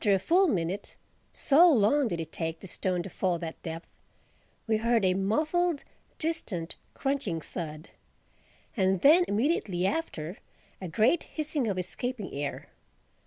After 0.01 0.15
a 0.15 0.17
full 0.17 0.47
minute 0.47 0.95
(so 1.31 1.69
long 1.71 2.07
did 2.07 2.19
it 2.19 2.31
take 2.31 2.59
the 2.61 2.65
stone 2.65 3.03
to 3.03 3.09
fall 3.11 3.37
that 3.37 3.61
depth) 3.61 3.85
we 4.65 4.77
heard 4.77 5.05
a 5.05 5.13
muffled, 5.13 5.83
distant, 6.17 6.75
crunching 6.95 7.39
thud—and 7.39 9.01
then 9.01 9.25
immediately 9.27 9.85
after, 9.85 10.39
a 10.81 10.87
great 10.87 11.21
hissing 11.37 11.67
of 11.67 11.77
escaping 11.77 12.33
air. 12.33 12.67